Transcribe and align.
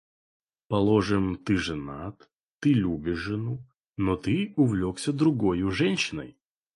Положим, 0.67 1.25
ты 1.49 1.57
женат, 1.65 2.25
ты 2.59 2.73
любишь 2.73 3.19
жену, 3.25 3.59
но 3.97 4.15
ты 4.15 4.51
увлекся 4.57 5.13
другою 5.13 5.69
женщиной... 5.69 6.37